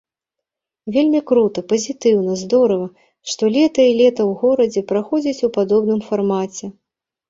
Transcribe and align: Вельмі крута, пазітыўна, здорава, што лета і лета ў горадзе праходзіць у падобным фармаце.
Вельмі 0.95 1.21
крута, 1.31 1.63
пазітыўна, 1.73 2.31
здорава, 2.45 2.89
што 3.35 3.43
лета 3.59 3.81
і 3.93 3.95
лета 4.03 4.21
ў 4.29 4.43
горадзе 4.43 4.87
праходзіць 4.93 5.41
у 5.47 5.57
падобным 5.57 6.07
фармаце. 6.13 6.77